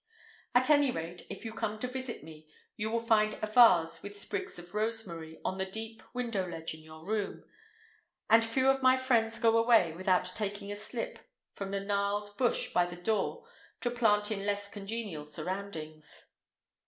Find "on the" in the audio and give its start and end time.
5.45-5.65